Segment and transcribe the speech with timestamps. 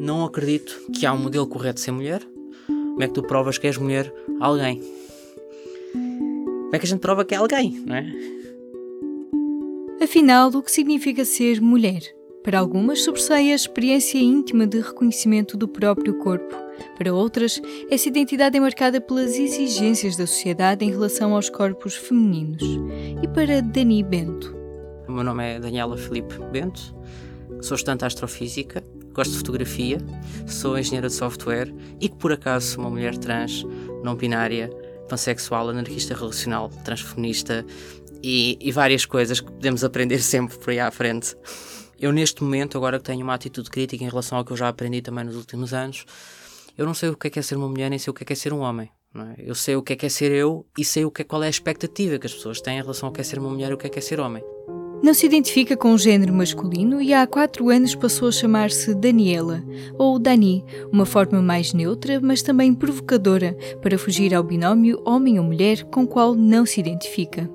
[0.00, 2.26] não acredito que há um modelo correto de ser mulher.
[2.66, 4.80] Como é que tu provas que és mulher a alguém?
[5.92, 8.06] Como é que a gente prova que é alguém, não é?
[10.02, 12.00] Afinal, o que significa ser mulher?
[12.42, 16.56] Para algumas, sobressai a experiência íntima de reconhecimento do próprio corpo.
[16.96, 17.60] Para outras,
[17.90, 22.62] essa identidade é marcada pelas exigências da sociedade em relação aos corpos femininos.
[23.22, 24.56] E para Dani Bento?
[25.06, 26.94] O meu nome é Daniela Felipe Bento,
[27.60, 28.82] sou estudante de astrofísica,
[29.20, 29.98] gosto de fotografia,
[30.46, 31.70] sou engenheira de software
[32.00, 33.66] e que por acaso sou uma mulher trans,
[34.02, 34.70] não binária,
[35.10, 37.66] pansexual, anarquista relacional, transfeminista
[38.22, 41.36] e, e várias coisas que podemos aprender sempre por aí à frente.
[41.98, 44.68] Eu, neste momento, agora que tenho uma atitude crítica em relação ao que eu já
[44.68, 46.06] aprendi também nos últimos anos,
[46.78, 48.22] eu não sei o que é, que é ser uma mulher, nem sei o que
[48.22, 48.88] é, que é ser um homem.
[49.14, 49.34] É?
[49.36, 51.42] Eu sei o que é, que é ser eu e sei o que é, qual
[51.42, 53.70] é a expectativa que as pessoas têm em relação ao que é ser uma mulher
[53.70, 54.42] e o que é, que é ser homem.
[55.02, 59.62] Não se identifica com o género masculino e há quatro anos passou a chamar-se Daniela,
[59.98, 65.44] ou Dani, uma forma mais neutra, mas também provocadora, para fugir ao binómio homem ou
[65.44, 67.50] mulher com o qual não se identifica.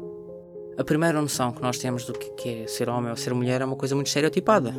[0.75, 3.65] A primeira noção que nós temos do que é ser homem ou ser mulher é
[3.65, 4.73] uma coisa muito estereotipada.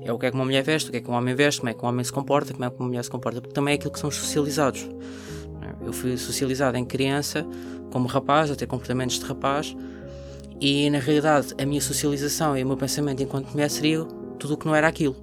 [0.00, 1.60] É o que é que uma mulher veste, o que é que um homem veste,
[1.60, 3.54] como é que um homem se comporta, como é que uma mulher se comporta, porque
[3.54, 4.88] também é aquilo que somos socializados.
[5.84, 7.46] Eu fui socializado em criança
[7.92, 9.76] como rapaz, a ter comportamentos de rapaz,
[10.60, 14.04] e na realidade a minha socialização e o meu pensamento enquanto mulher seria
[14.38, 15.16] tudo o que não era aquilo.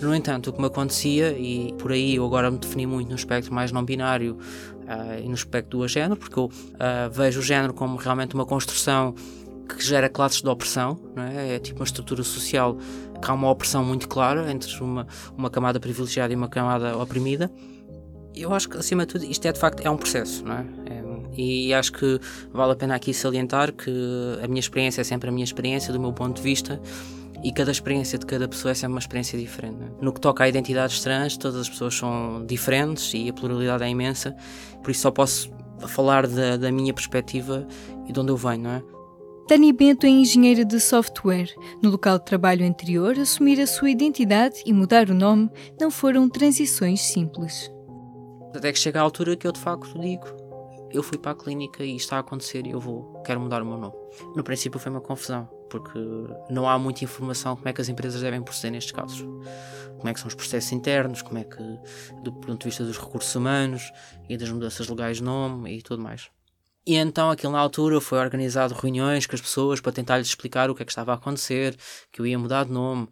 [0.00, 3.16] No entanto, o que me acontecia, e por aí eu agora me defini muito no
[3.16, 4.38] espectro mais não binário
[4.84, 8.46] uh, e no espectro do género, porque eu uh, vejo o género como realmente uma
[8.46, 9.14] construção
[9.68, 11.56] que gera classes de opressão, é?
[11.56, 12.76] é tipo uma estrutura social
[13.22, 17.50] que há uma opressão muito clara entre uma, uma camada privilegiada e uma camada oprimida.
[18.34, 20.66] Eu acho que, acima de tudo, isto é de facto é um processo, não é?
[20.86, 20.99] é
[21.36, 22.20] e acho que
[22.52, 23.90] vale a pena aqui salientar que
[24.42, 26.80] a minha experiência é sempre a minha experiência, do meu ponto de vista,
[27.42, 29.78] e cada experiência de cada pessoa é sempre uma experiência diferente.
[29.82, 30.04] É?
[30.04, 33.88] No que toca a identidades trans, todas as pessoas são diferentes e a pluralidade é
[33.88, 34.36] imensa,
[34.82, 35.50] por isso só posso
[35.88, 37.66] falar da, da minha perspectiva
[38.06, 38.82] e de onde eu venho, não é?
[39.48, 41.48] Dani Bento é engenheira de software.
[41.82, 46.28] No local de trabalho anterior, assumir a sua identidade e mudar o nome não foram
[46.28, 47.68] transições simples.
[48.54, 50.24] Até que chega a altura que eu de facto digo:
[50.92, 53.62] eu fui para a clínica e isto está a acontecer e eu vou, quero mudar
[53.62, 53.94] o meu nome.
[54.34, 55.98] No princípio foi uma confusão, porque
[56.48, 59.20] não há muita informação como é que as empresas devem proceder nestes casos.
[59.96, 61.62] Como é que são os processos internos, como é que,
[62.22, 63.92] do ponto de vista dos recursos humanos
[64.28, 66.30] e das mudanças legais de nome e tudo mais.
[66.86, 70.70] E então, aquilo na altura, foi organizado reuniões com as pessoas para tentar lhes explicar
[70.70, 71.76] o que é que estava a acontecer,
[72.10, 73.04] que eu ia mudar de nome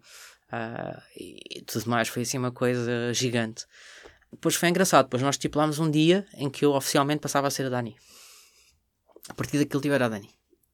[0.51, 2.07] uh, e tudo mais.
[2.07, 3.65] Foi assim uma coisa gigante.
[4.31, 7.65] Depois foi engraçado, depois nós estipulámos um dia em que eu oficialmente passava a ser
[7.65, 7.95] a Dani.
[9.27, 10.29] A partir daquilo tiver a Dani.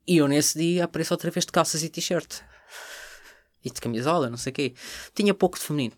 [0.07, 2.41] E eu nesse dia apareço outra vez de calças e t-shirt.
[3.63, 4.73] E de camisola, não sei o quê.
[5.16, 5.95] Tinha pouco de feminino.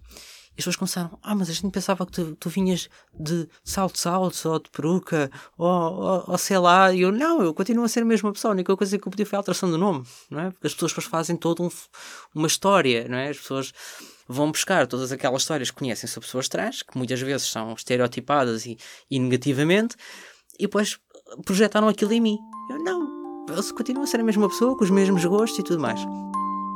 [0.58, 4.44] E as pessoas começaram, ah, mas a gente pensava que tu, tu vinhas de saltos-saltos
[4.46, 6.92] ou de peruca ou, ou, ou, sei lá.
[6.92, 8.54] E eu, não, eu continuo a ser a mesma pessoa.
[8.54, 10.50] A única coisa que eu pedi foi a alteração do nome, não é?
[10.50, 11.70] Porque as pessoas depois fazem toda um,
[12.34, 13.30] uma história, não é?
[13.30, 13.72] As pessoas
[14.28, 18.66] vão buscar todas aquelas histórias que conhecem sobre pessoas trans, que muitas vezes são estereotipadas
[18.66, 18.78] e,
[19.10, 19.96] e negativamente,
[20.60, 21.00] e depois
[21.46, 22.38] projetaram aquilo em mim.
[22.70, 25.80] Eu, não, eu continuo a ser a mesma pessoa, com os mesmos gostos e tudo
[25.80, 26.00] mais.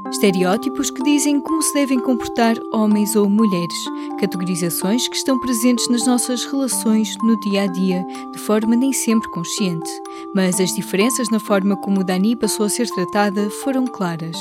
[0.10, 3.78] Estereótipos que dizem como se devem comportar homens ou mulheres,
[4.20, 9.30] categorizações que estão presentes nas nossas relações no dia a dia, de forma nem sempre
[9.32, 9.90] consciente.
[10.36, 14.38] Mas as diferenças na forma como Dani passou a ser tratada foram claras.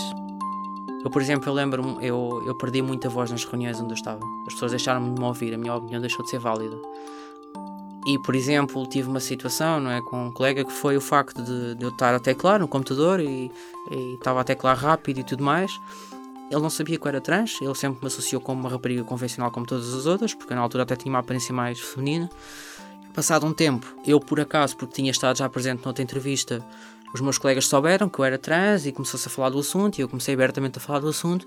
[1.05, 4.21] Eu, por exemplo, eu lembro-me, eu, eu perdi muita voz nas reuniões onde eu estava.
[4.47, 6.77] As pessoas deixaram-me de me ouvir, a minha opinião deixou de ser válida.
[8.07, 11.43] E, por exemplo, tive uma situação não é, com um colega que foi o facto
[11.43, 13.51] de, de eu estar a teclar no computador e,
[13.91, 15.71] e estava a teclar rápido e tudo mais.
[16.51, 19.51] Ele não sabia que eu era trans, ele sempre me associou como uma rapariga convencional
[19.53, 22.29] como todas as outras, porque na altura até tinha uma aparência mais feminina.
[23.15, 26.65] Passado um tempo, eu por acaso, porque tinha estado já presente noutra entrevista,
[27.13, 30.03] os meus colegas souberam que eu era trans e começou-se a falar do assunto e
[30.03, 31.47] eu comecei abertamente a falar do assunto.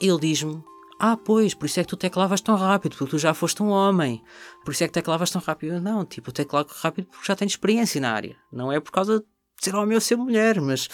[0.00, 0.62] Ele diz-me
[0.98, 3.68] ah, pois, por isso é que tu teclavas tão rápido, porque tu já foste um
[3.68, 4.20] homem.
[4.64, 5.80] Por isso é que teclavas tão rápido.
[5.80, 8.36] Não, tipo, eu teclavo rápido porque já tenho experiência na área.
[8.50, 9.26] Não é por causa de
[9.60, 10.88] ser homem ou ser mulher, mas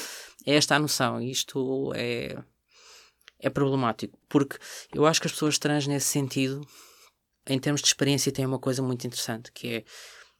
[0.45, 1.23] é esta a noção.
[1.23, 2.37] Isto é,
[3.41, 4.19] é problemático.
[4.29, 4.59] Porque
[4.93, 6.61] eu acho que as pessoas trans, nesse sentido,
[7.47, 9.85] em termos de experiência, têm uma coisa muito interessante, que é,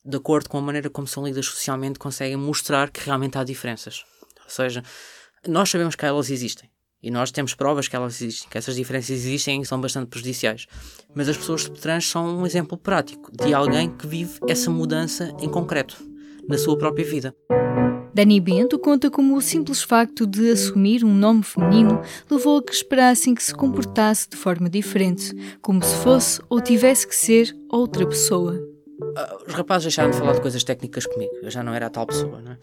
[0.05, 4.05] de acordo com a maneira como são lidas socialmente, conseguem mostrar que realmente há diferenças.
[4.45, 4.83] Ou seja,
[5.49, 6.69] nós sabemos que elas existem.
[7.03, 10.67] E nós temos provas que elas existem, que essas diferenças existem e são bastante prejudiciais.
[11.15, 15.49] Mas as pessoas trans são um exemplo prático de alguém que vive essa mudança em
[15.49, 15.97] concreto,
[16.49, 17.35] na sua própria vida.
[18.15, 22.73] Dani Bento conta como o simples facto de assumir um nome feminino levou a que
[22.73, 25.31] esperassem que se comportasse de forma diferente,
[25.61, 28.74] como se fosse ou tivesse que ser outra pessoa.
[29.17, 31.91] Ah, os rapazes deixaram de falar de coisas técnicas comigo, eu já não era a
[31.91, 32.59] tal pessoa, não é?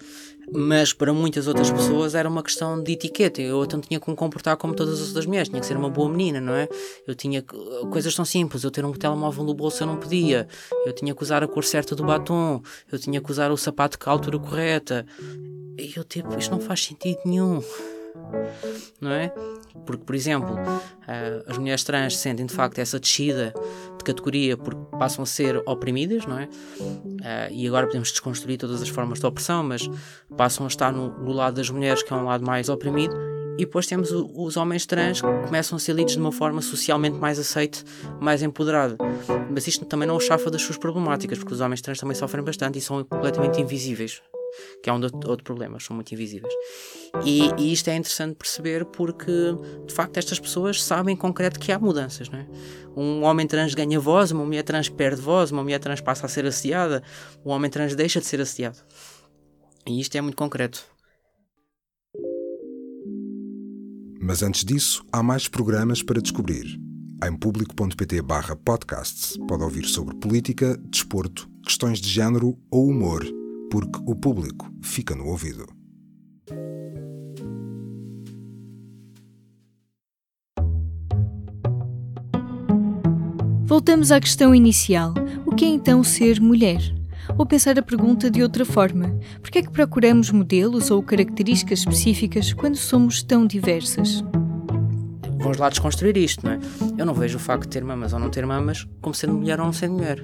[0.54, 3.42] Mas para muitas outras pessoas era uma questão de etiqueta.
[3.42, 5.90] Eu então tinha que me comportar como todas as outras mulheres, tinha que ser uma
[5.90, 6.68] boa menina, não é?
[7.08, 7.44] Eu tinha
[7.92, 10.48] coisas tão simples, eu ter um telemóvel no bolso eu não podia,
[10.86, 12.62] eu tinha que usar a cor certa do batom,
[12.92, 15.06] eu tinha que usar o sapato com a altura correta.
[15.78, 17.62] E eu tipo, isto não faz sentido nenhum
[19.00, 19.34] não é?
[19.86, 23.54] Porque, por exemplo, uh, as mulheres trans sentem de facto essa descida
[23.98, 26.46] de categoria porque passam a ser oprimidas, não é?
[26.80, 29.90] Uh, e agora podemos desconstruir todas as formas de opressão, mas
[30.36, 33.16] passam a estar no, no lado das mulheres, que é um lado mais oprimido,
[33.58, 37.18] e depois temos os homens trans que começam a ser lidos de uma forma socialmente
[37.18, 37.84] mais aceite,
[38.20, 38.98] mais empoderada.
[39.52, 42.44] Mas isto também não os chafa das suas problemáticas, porque os homens trans também sofrem
[42.44, 44.22] bastante e são completamente invisíveis
[44.82, 46.54] que é um outro problema, são muito invisíveis.
[47.26, 49.32] E, e, isto é interessante perceber porque,
[49.86, 52.30] de facto, estas pessoas sabem em concreto que há mudanças.
[52.30, 52.48] Não é?
[52.96, 56.30] Um homem trans ganha voz, uma mulher trans perde voz, uma mulher trans passa a
[56.30, 57.04] ser assediada,
[57.46, 58.78] um homem trans deixa de ser assediado.
[59.88, 60.84] E isto é muito concreto.
[64.20, 66.80] Mas antes disso, há mais programas para descobrir.
[67.24, 68.22] Em público.pt
[68.64, 73.41] podcasts pode ouvir sobre política, desporto, questões de género ou humor
[73.72, 75.66] porque o público fica no ouvido.
[83.64, 85.14] Voltamos à questão inicial:
[85.46, 86.82] o que é então ser mulher?
[87.38, 91.80] Ou pensar a pergunta de outra forma: por que é que procuramos modelos ou características
[91.80, 94.22] específicas quando somos tão diversas?
[95.38, 96.60] Vamos lá desconstruir isto, não é?
[96.98, 99.62] Eu não vejo o facto de ter mamas ou não ter mamas como sendo mulher
[99.62, 100.22] ou não sendo mulher.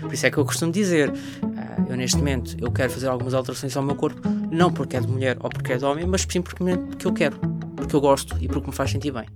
[0.00, 1.12] Por isso é que eu costumo dizer,
[1.88, 4.20] eu neste momento eu quero fazer algumas alterações ao meu corpo,
[4.50, 7.38] não porque é de mulher ou porque é de homem, mas simplesmente porque eu quero,
[7.76, 9.26] porque eu gosto e porque me faz sentir bem.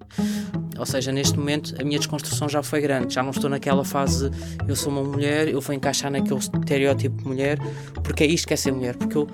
[0.78, 4.30] Ou seja, neste momento a minha desconstrução já foi grande, já não estou naquela fase
[4.66, 7.58] eu sou uma mulher, eu vou encaixar naquele estereótipo de mulher,
[8.02, 9.28] porque é isto que é ser mulher, porque eu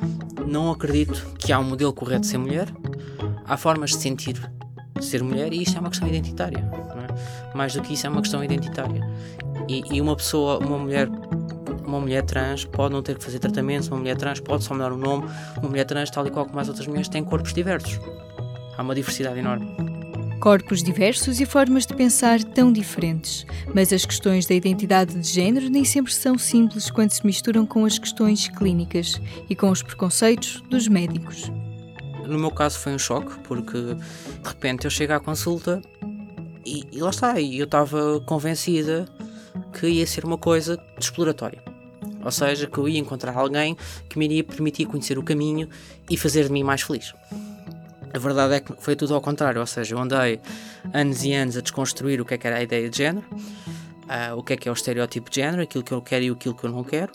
[0.47, 2.69] não acredito que há um modelo correto de ser mulher,
[3.47, 4.51] há formas de sentir
[5.01, 6.59] ser mulher e isto é uma questão identitária.
[6.59, 7.57] É?
[7.57, 9.09] Mais do que isso, é uma questão identitária.
[9.69, 11.09] E, e, uma pessoa, uma mulher,
[11.89, 14.93] uma mulher trans pode não ter que fazer tratamentos, uma mulher trans pode só mudar
[14.93, 17.99] o nome, uma mulher trans, tal e qual como as outras mulheres, tem corpos diversos.
[18.77, 19.67] Há uma diversidade enorme.
[20.39, 23.45] Corpos diversos e formas de pensar tão diferentes,
[23.75, 27.85] mas as questões da identidade de género nem sempre são simples quando se misturam com
[27.85, 29.21] as questões clínicas
[29.51, 31.51] e com os preconceitos dos médicos.
[32.25, 35.83] No meu caso foi um choque, porque de repente eu chego à consulta
[36.65, 39.09] e, e lá está, e eu estava convencida
[39.73, 41.68] que ia ser uma coisa exploratória.
[42.25, 43.77] Ou seja, que eu ia encontrar alguém
[44.09, 45.69] que me iria permitir conhecer o caminho
[46.11, 47.15] e fazer de mim mais feliz.
[48.13, 50.41] A verdade é que foi tudo ao contrário, ou seja, eu andei
[50.93, 54.37] anos e anos a desconstruir o que é que era a ideia de género, uh,
[54.37, 56.55] o que é que é o estereótipo de género, aquilo que eu quero e aquilo
[56.55, 57.13] que eu não quero,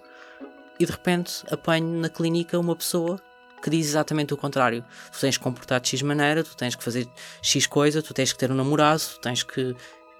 [0.79, 3.19] e de repente apanho na clínica uma pessoa
[3.61, 4.83] que diz exatamente o contrário.
[5.11, 7.07] Tu tens que comportar de X maneira, tu tens que fazer
[7.41, 9.75] X coisa, tu tens que ter um namorado, tu tens que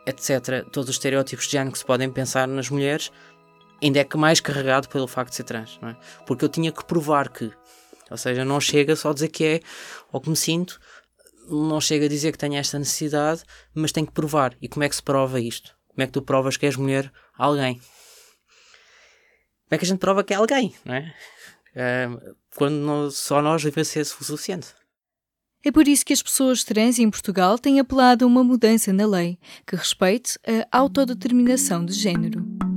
[0.06, 3.12] etc., todos os estereótipos de género que se podem pensar nas mulheres,
[3.84, 5.98] ainda é que mais carregado pelo facto de ser trans, não é?
[6.26, 7.52] Porque eu tinha que provar que,
[8.10, 9.60] ou seja, não chega só a dizer que é
[10.12, 10.80] ou que me sinto,
[11.50, 14.56] não chega a dizer que tenho esta necessidade, mas tenho que provar.
[14.62, 15.76] E como é que se prova isto?
[15.88, 17.76] Como é que tu provas que és mulher a alguém?
[17.76, 21.14] Como é que a gente prova que é alguém, não é?
[22.56, 24.68] quando só nós ser o suficiente.
[25.66, 29.08] É por isso que as pessoas trans em Portugal têm apelado a uma mudança na
[29.08, 30.38] lei que respeite
[30.72, 32.73] a autodeterminação de género.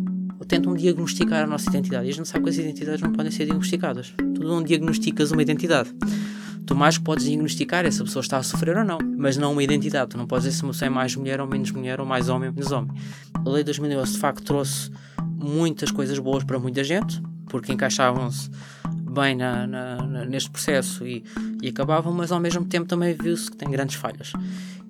[0.48, 2.06] Tentam diagnosticar a nossa identidade.
[2.06, 4.14] E a gente sabe que as identidades não podem ser diagnosticadas.
[4.16, 5.92] Tu não diagnosticas uma identidade.
[6.66, 9.52] Tu mais podes diagnosticar é se a pessoa está a sofrer ou não, mas não
[9.52, 10.10] uma identidade.
[10.10, 12.28] Tu não podes dizer se uma pessoa é mais mulher ou menos mulher, ou mais
[12.28, 12.90] homem ou menos homem.
[13.34, 14.90] A lei de 2011 de facto trouxe
[15.22, 18.50] muitas coisas boas para muita gente, porque encaixavam-se
[19.16, 21.24] bem na, na, na, neste processo e,
[21.62, 24.32] e acabavam, mas ao mesmo tempo também viu-se que tem grandes falhas.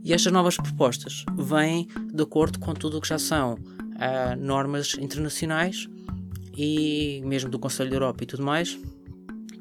[0.02, 3.58] E estas novas propostas vêm de acordo com tudo o que já são
[3.96, 5.88] uh, normas internacionais
[6.56, 8.78] e mesmo do Conselho da Europa e tudo mais,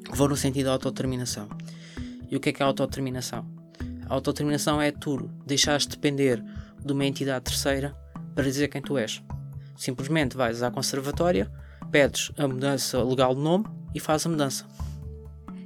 [0.06, 1.50] que vão no sentido da autodeterminação.
[2.30, 3.46] E o que é que é a autodeterminação?
[4.08, 6.44] A autodeterminação é tu deixares de depender
[6.84, 7.96] de uma entidade terceira
[8.34, 9.22] para dizer quem tu és.
[9.76, 11.52] Simplesmente vais à conservatória,
[11.92, 14.66] pedes a mudança legal de nome e faz a mudança.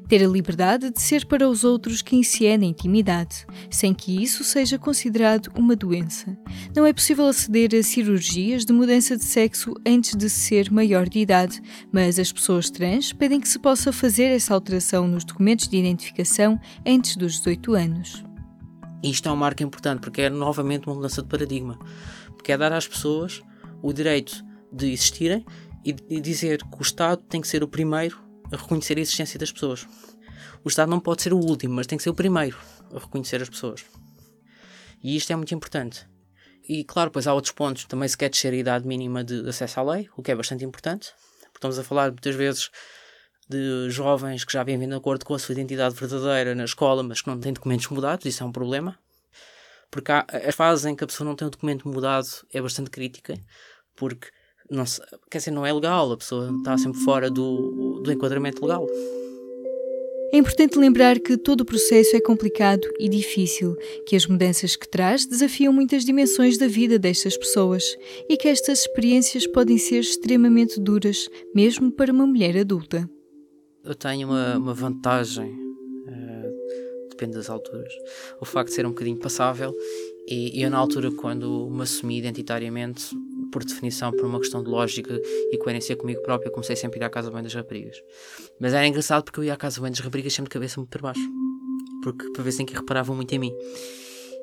[0.09, 4.23] Ter a liberdade de ser para os outros quem se é na intimidade, sem que
[4.23, 6.35] isso seja considerado uma doença.
[6.75, 11.19] Não é possível aceder a cirurgias de mudança de sexo antes de ser maior de
[11.19, 11.61] idade,
[11.91, 16.59] mas as pessoas trans pedem que se possa fazer essa alteração nos documentos de identificação
[16.83, 18.23] antes dos 18 anos.
[19.03, 21.77] Isto é um marco importante porque é novamente uma mudança de paradigma,
[22.29, 23.43] porque é dar às pessoas
[23.79, 25.45] o direito de existirem
[25.85, 29.51] e dizer que o Estado tem que ser o primeiro a reconhecer a existência das
[29.51, 29.87] pessoas.
[30.63, 32.57] O Estado não pode ser o último, mas tem que ser o primeiro
[32.93, 33.85] a reconhecer as pessoas.
[35.03, 36.05] E isto é muito importante.
[36.67, 37.85] E claro, pois há outros pontos.
[37.85, 40.63] Também se quer descer a idade mínima de acesso à lei, o que é bastante
[40.65, 41.11] importante.
[41.39, 42.69] Porque estamos a falar muitas vezes
[43.49, 47.01] de jovens que já vêm vindo de acordo com a sua identidade verdadeira na escola,
[47.01, 48.97] mas que não têm documentos mudados, isso é um problema.
[49.89, 52.91] Porque há, a fase em que a pessoa não tem o documento mudado é bastante
[52.91, 53.33] crítica,
[53.95, 54.27] porque
[54.69, 58.61] não se, quer dizer, não é legal, a pessoa está sempre fora do, do enquadramento
[58.65, 58.87] legal.
[60.31, 64.87] É importante lembrar que todo o processo é complicado e difícil, que as mudanças que
[64.87, 67.83] traz desafiam muitas dimensões da vida destas pessoas
[68.29, 73.09] e que estas experiências podem ser extremamente duras, mesmo para uma mulher adulta.
[73.83, 77.91] Eu tenho uma, uma vantagem, uh, depende das alturas,
[78.39, 79.73] o facto de ser um bocadinho passável
[80.31, 83.15] e eu, na altura, quando me assumi identitariamente,
[83.51, 85.19] por definição, por uma questão de lógica
[85.51, 88.01] e coerência comigo próprio, comecei sempre a ir à casa bem das raparigas.
[88.59, 90.89] Mas era engraçado porque eu ia à casa bem das raparigas sempre de cabeça muito
[90.89, 91.29] para baixo.
[92.03, 93.53] Porque para ver se em que reparavam muito em mim.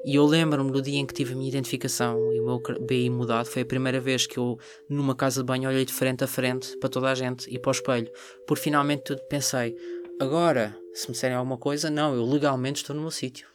[0.05, 3.11] E eu lembro-me do dia em que tive a minha identificação e o meu BI
[3.11, 4.57] mudado, foi a primeira vez que eu,
[4.89, 7.71] numa casa de banho, olhei de frente a frente para toda a gente e para
[7.71, 8.09] o espelho.
[8.47, 9.77] Por finalmente pensei,
[10.21, 13.49] agora, se me disserem alguma coisa, não, eu legalmente estou no meu sítio.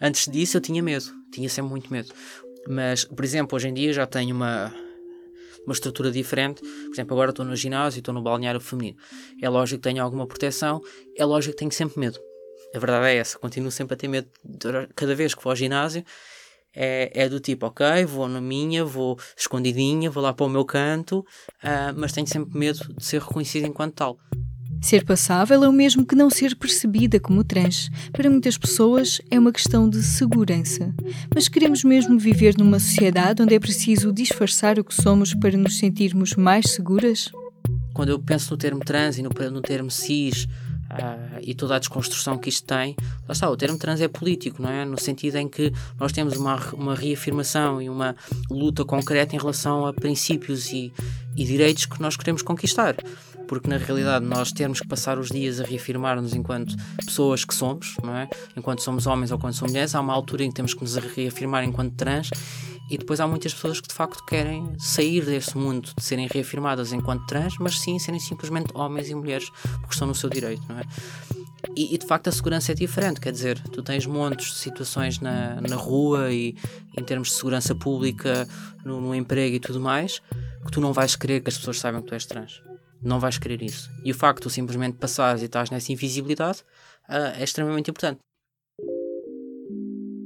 [0.00, 2.14] Antes disso eu tinha medo, tinha sempre muito medo.
[2.68, 4.74] Mas, por exemplo, hoje em dia já tenho uma,
[5.66, 6.60] uma estrutura diferente.
[6.60, 8.96] Por exemplo, agora estou no ginásio, estou no balneário feminino.
[9.40, 10.80] É lógico que tenho alguma proteção,
[11.16, 12.20] é lógico que tenho sempre medo.
[12.74, 14.28] A verdade é essa, continuo sempre a ter medo.
[14.94, 16.04] Cada vez que vou ao ginásio,
[16.74, 20.64] é, é do tipo, ok, vou na minha, vou escondidinha, vou lá para o meu
[20.64, 21.18] canto,
[21.62, 24.18] uh, mas tenho sempre medo de ser reconhecido enquanto tal.
[24.82, 27.88] Ser passável é o mesmo que não ser percebida como trans.
[28.10, 30.92] Para muitas pessoas é uma questão de segurança.
[31.32, 35.78] Mas queremos mesmo viver numa sociedade onde é preciso disfarçar o que somos para nos
[35.78, 37.30] sentirmos mais seguras?
[37.94, 40.48] Quando eu penso no termo trans e no, no termo cis,
[40.92, 42.94] Uh, e toda a desconstrução que isto tem,
[43.26, 44.84] lá está, o termo trans é político, não é?
[44.84, 48.14] No sentido em que nós temos uma, uma reafirmação e uma
[48.50, 50.92] luta concreta em relação a princípios e,
[51.36, 52.96] e direitos que nós queremos conquistar
[53.52, 56.74] porque na realidade nós termos que passar os dias a reafirmar-nos enquanto
[57.04, 58.26] pessoas que somos, não é?
[58.56, 60.96] Enquanto somos homens ou quando somos mulheres, há uma altura em que temos que nos
[60.96, 62.30] reafirmar enquanto trans
[62.90, 66.92] e depois há muitas pessoas que de facto querem sair desse mundo de serem reafirmadas
[66.92, 70.78] enquanto trans, mas sim serem simplesmente homens e mulheres porque estão no seu direito, não
[70.78, 70.84] é?
[71.76, 75.20] E, e, de facto a segurança é diferente, quer dizer, tu tens montes de situações
[75.20, 76.56] na, na rua e
[76.96, 78.48] em termos de segurança pública,
[78.84, 80.20] no, no emprego e tudo mais,
[80.64, 82.62] que tu não vais querer que as pessoas saibam que tu és trans
[83.02, 83.90] não vais querer isso.
[84.04, 86.60] E o facto de tu simplesmente passares e estás nessa invisibilidade
[87.08, 88.20] uh, é extremamente importante.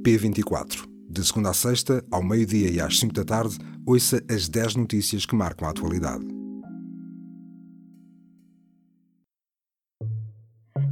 [0.05, 0.87] P24.
[1.09, 5.25] De segunda a sexta, ao meio-dia e às 5 da tarde, ouça as 10 notícias
[5.25, 6.36] que marcam a atualidade.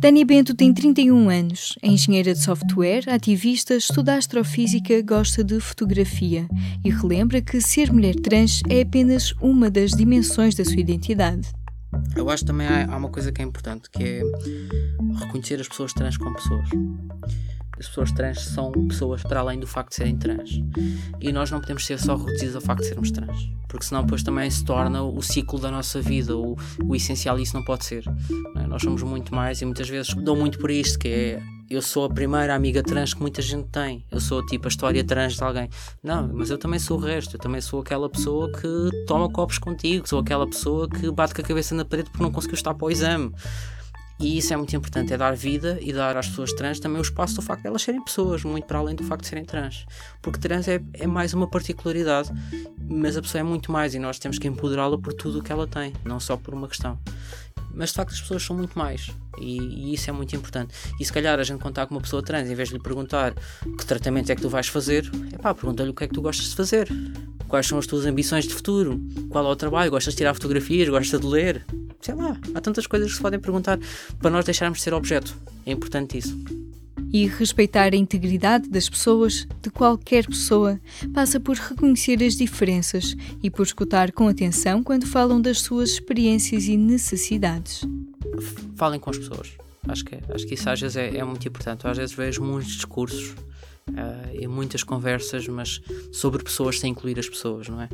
[0.05, 6.47] Dani Bento tem 31 anos, é engenheira de software, ativista, estuda astrofísica, gosta de fotografia
[6.83, 11.51] e relembra que ser mulher trans é apenas uma das dimensões da sua identidade.
[12.15, 14.21] Eu acho também há, há uma coisa que é importante, que é
[15.21, 16.69] reconhecer as pessoas trans como pessoas
[17.79, 20.61] as pessoas trans são pessoas para além do facto de serem trans.
[21.19, 23.49] E nós não podemos ser só reduzidos ao facto de sermos trans.
[23.67, 27.43] Porque senão depois também se torna o ciclo da nossa vida, o, o essencial e
[27.43, 28.05] isso não pode ser.
[28.53, 28.67] Não é?
[28.67, 32.05] Nós somos muito mais e muitas vezes dou muito por isto, que é eu sou
[32.05, 34.05] a primeira amiga trans que muita gente tem.
[34.11, 35.67] Eu sou tipo a história trans de alguém.
[36.03, 37.35] Não, mas eu também sou o resto.
[37.35, 40.07] Eu também sou aquela pessoa que toma copos contigo.
[40.07, 42.85] Sou aquela pessoa que bate com a cabeça na parede porque não conseguiu estar para
[42.85, 43.33] o exame.
[44.19, 47.01] E isso é muito importante, é dar vida e dar às pessoas trans também o
[47.01, 49.85] espaço do facto de elas serem pessoas, muito para além do facto de serem trans.
[50.21, 52.31] Porque trans é, é mais uma particularidade,
[52.89, 55.51] mas a pessoa é muito mais e nós temos que empoderá-la por tudo o que
[55.51, 56.97] ela tem, não só por uma questão.
[57.73, 60.73] Mas de facto as pessoas são muito mais e, e, isso é muito importante.
[60.97, 63.33] E se calhar a gente contar com uma pessoa trans, em vez de lhe perguntar
[63.33, 66.21] que tratamento é que tu vais fazer, é pá, pergunta-lhe o que é que tu
[66.21, 66.87] gostas de fazer,
[67.49, 70.87] quais são as tuas ambições de futuro, qual é o trabalho, gostas de tirar fotografias,
[70.87, 71.65] gostas de ler,
[72.05, 73.79] sei lá, há tantas coisas que se podem perguntar
[74.19, 75.35] para nós deixarmos de ser objeto.
[75.65, 76.37] É importante isso
[77.13, 80.81] e respeitar a integridade das pessoas, de qualquer pessoa,
[81.13, 86.65] passa por reconhecer as diferenças e por escutar com atenção quando falam das suas experiências
[86.65, 87.85] e necessidades.
[88.75, 89.53] Falem com as pessoas.
[89.87, 91.87] Acho que, acho que isso às vezes é, é muito importante.
[91.87, 93.33] Às vezes vejo muitos discursos
[93.89, 97.89] uh, e muitas conversas, mas sobre pessoas sem incluir as pessoas, não é?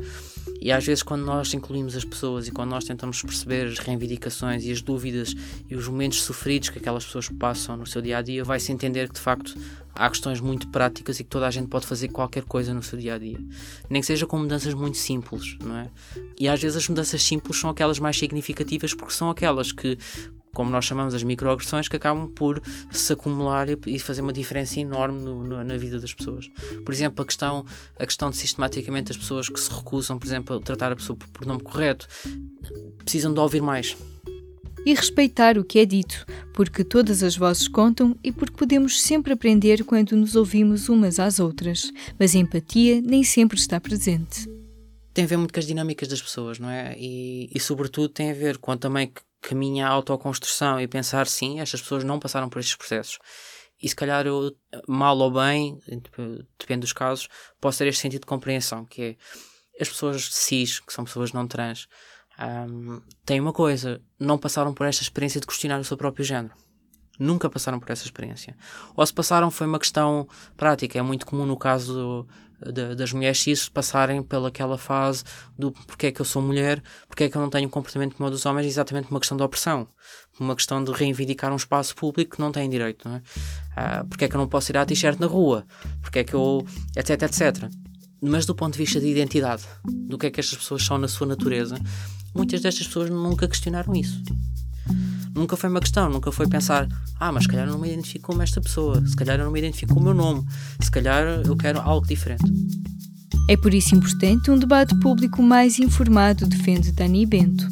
[0.60, 4.64] E às vezes, quando nós incluímos as pessoas e quando nós tentamos perceber as reivindicações
[4.64, 5.34] e as dúvidas
[5.68, 9.08] e os momentos sofridos que aquelas pessoas passam no seu dia a dia, vai-se entender
[9.08, 9.54] que de facto
[9.94, 12.98] há questões muito práticas e que toda a gente pode fazer qualquer coisa no seu
[12.98, 13.38] dia a dia.
[13.90, 15.90] Nem que seja com mudanças muito simples, não é?
[16.38, 19.98] E às vezes as mudanças simples são aquelas mais significativas porque são aquelas que
[20.54, 25.20] como nós chamamos as microagressões, que acabam por se acumular e fazer uma diferença enorme
[25.20, 26.48] no, no, na vida das pessoas.
[26.84, 27.64] Por exemplo, a questão,
[27.98, 31.16] a questão de sistematicamente as pessoas que se recusam, por exemplo, a tratar a pessoa
[31.16, 32.06] por, por nome correto,
[32.98, 33.96] precisam de ouvir mais.
[34.84, 39.32] E respeitar o que é dito, porque todas as vozes contam e porque podemos sempre
[39.32, 44.48] aprender quando nos ouvimos umas às outras, mas a empatia nem sempre está presente.
[45.14, 46.96] Tem a ver muito com as dinâmicas das pessoas, não é?
[46.98, 51.82] E, e sobretudo tem a ver com também que minha autoconstrução e pensar sim, estas
[51.82, 53.18] pessoas não passaram por estes processos.
[53.82, 54.56] E se calhar eu,
[54.86, 55.76] mal ou bem,
[56.58, 57.28] depende dos casos,
[57.60, 59.16] posso ter este sentido de compreensão, que é
[59.82, 61.88] as pessoas cis, que são pessoas não trans,
[62.38, 66.54] um, têm uma coisa, não passaram por esta experiência de questionar o seu próprio género.
[67.18, 68.56] Nunca passaram por essa experiência.
[68.96, 70.98] Ou se passaram foi uma questão prática.
[70.98, 72.26] É muito comum no caso
[72.70, 75.24] de, das mulheres cis passarem pelaquela fase
[75.58, 78.14] do porque é que eu sou mulher, porque é que eu não tenho um comportamento
[78.16, 79.88] como o dos homens, exatamente uma questão de opressão,
[80.38, 83.22] uma questão de reivindicar um espaço público que não têm direito, não é?
[83.76, 85.66] Ah, porque é que eu não posso ir à t-shirt na rua,
[86.00, 86.66] porque é que eu.
[86.96, 87.70] etc, etc.
[88.20, 91.08] Mas do ponto de vista de identidade, do que é que estas pessoas são na
[91.08, 91.76] sua natureza,
[92.32, 94.22] muitas destas pessoas nunca questionaram isso
[95.34, 98.26] nunca foi uma questão, nunca foi pensar, ah, mas se calhar eu não me identifico
[98.26, 100.44] como esta pessoa, se calhar eu não me identifico com o meu nome,
[100.80, 102.44] se calhar eu quero algo diferente.
[103.48, 107.68] É por isso importante um debate público mais informado, defende Dani Bento.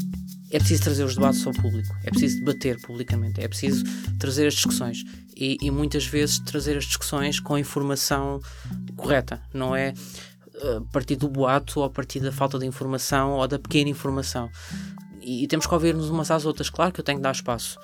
[0.51, 3.85] É preciso trazer os debates ao público, é preciso debater publicamente, é preciso
[4.19, 5.05] trazer as discussões
[5.37, 8.41] e, e muitas vezes trazer as discussões com a informação
[8.97, 9.95] correta, não é
[10.63, 13.91] eh, a partir do boato ou a partir da falta de informação ou da pequena
[13.91, 14.51] informação
[15.31, 16.69] e, temos que ouvir-nos umas às outras.
[16.69, 17.79] Claro que eu tenho que dar espaço.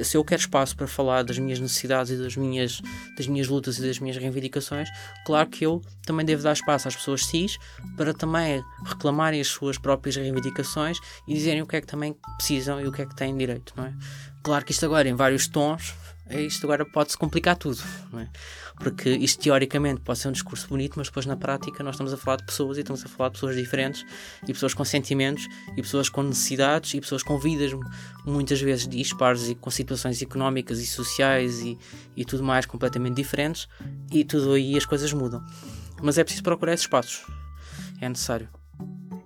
[0.00, 2.80] Se eu quero espaço para falar das minhas necessidades e das minhas,
[3.16, 4.88] das minhas lutas e das minhas reivindicações,
[5.24, 7.58] claro que eu também devo dar espaço às pessoas cis
[7.96, 12.80] para também reclamarem as suas próprias reivindicações e dizerem o que é que também precisam
[12.80, 13.94] e o que é que têm direito, não é?
[14.42, 15.94] Claro que isto agora em vários tons,
[16.30, 17.82] isto agora pode-se complicar tudo,
[18.18, 18.28] é?
[18.76, 22.16] Porque isto teoricamente pode ser um discurso bonito, mas depois na prática nós estamos a
[22.16, 24.04] falar de pessoas e estamos a falar de pessoas diferentes
[24.42, 27.72] e pessoas com sentimentos e pessoas com necessidades e pessoas com vidas
[28.24, 31.78] muitas vezes dispares e com situações económicas e sociais e,
[32.16, 33.68] e tudo mais completamente diferentes
[34.10, 35.44] e tudo aí as coisas mudam.
[36.02, 37.24] Mas é preciso procurar esses espaços.
[38.00, 38.63] É necessário.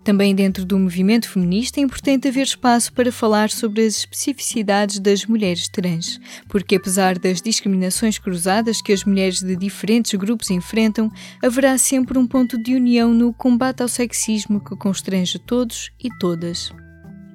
[0.04, 5.26] Também dentro do movimento feminista é importante haver espaço para falar sobre as especificidades das
[5.26, 11.10] mulheres trans, porque apesar das discriminações cruzadas que as mulheres de diferentes grupos enfrentam,
[11.42, 16.72] haverá sempre um ponto de união no combate ao sexismo que constrange todos e todas.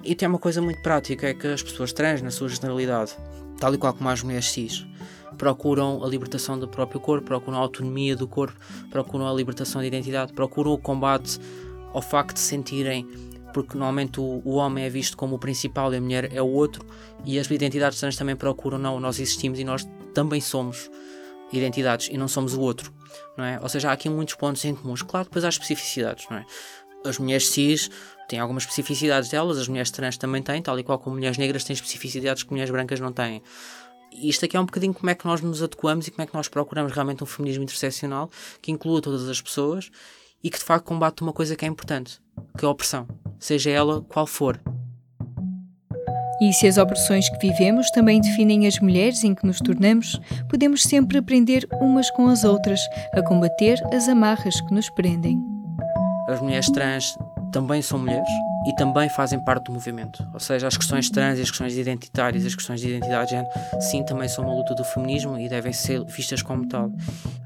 [0.04, 3.16] E tem uma coisa muito prática, é que as pessoas trans, na sua generalidade,
[3.60, 4.86] tal e qual como as mulheres cis,
[5.38, 8.58] procuram a libertação do próprio corpo, procuram a autonomia do corpo,
[8.90, 11.40] procuram a libertação da identidade, procuram o combate
[11.94, 13.08] ao facto de sentirem,
[13.54, 16.48] porque normalmente o, o, homem é visto como o principal e a mulher é o
[16.48, 16.86] outro,
[17.24, 20.90] e as identidades trans também procuram, não, nós existimos e nós também somos
[21.52, 22.92] identidades e não somos o outro,
[23.38, 23.60] não é?
[23.62, 25.02] Ou seja, há aqui muitos pontos em comuns.
[25.04, 26.46] Claro, depois há especificidades, não é?
[27.06, 27.92] As mulheres cis
[28.28, 31.64] têm algumas especificidades delas, as mulheres trans também têm, tal e qual como mulheres negras
[31.64, 33.44] têm especificidades que mulheres brancas não têm.
[34.12, 36.26] E isto aqui é um bocadinho como é que nós nos adequamos e como é
[36.26, 38.30] que nós procuramos realmente um feminismo interseccional
[38.62, 39.92] que inclua todas as pessoas
[40.44, 42.20] e que de facto combate uma coisa que é importante,
[42.58, 43.08] que é a opressão,
[43.40, 44.60] seja ela qual for.
[46.42, 50.84] E se as opressões que vivemos também definem as mulheres em que nos tornamos, podemos
[50.84, 52.82] sempre aprender umas com as outras
[53.14, 55.42] a combater as amarras que nos prendem.
[56.28, 57.16] As mulheres trans
[57.54, 58.28] também são mulheres
[58.68, 60.28] e também fazem parte do movimento.
[60.34, 64.04] Ou seja, as questões trans, as questões identitárias, as questões de identidade de género, sim,
[64.04, 66.92] também são uma luta do feminismo e devem ser vistas como tal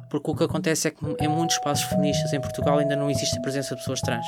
[0.09, 3.37] porque o que acontece é que em muitos espaços feministas em Portugal ainda não existe
[3.37, 4.25] a presença de pessoas trans.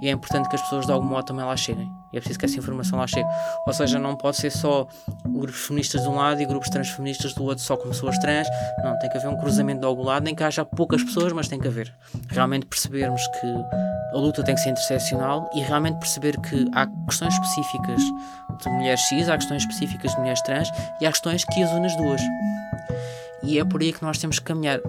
[0.00, 1.90] E é importante que as pessoas de algum modo também lá cheguem.
[2.12, 3.28] E é preciso que essa informação lá chegue.
[3.66, 4.86] Ou seja, não pode ser só
[5.26, 8.46] grupos feministas de um lado e grupos transfeministas do outro só com pessoas trans.
[8.82, 11.48] Não, tem que haver um cruzamento de algum lado, nem que haja poucas pessoas, mas
[11.48, 11.92] tem que haver.
[12.28, 13.46] Realmente percebermos que
[14.14, 18.02] a luta tem que ser interseccional e realmente perceber que há questões específicas
[18.62, 20.68] de mulheres cis, há questões específicas de mulheres trans
[21.00, 22.20] e há questões que as unem as duas.
[23.46, 24.80] E é por aí que nós temos que caminhar.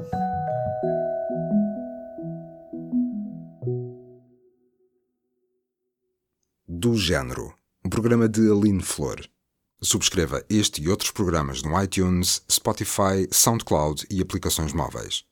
[6.67, 9.27] Do Género, um programa de Aline Flor.
[9.81, 15.25] Subscreva este e outros programas no iTunes, Spotify, SoundCloud e aplicações móveis.